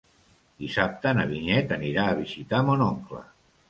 [0.63, 3.27] Dissabte na Vinyet anirà a visitar mon oncle.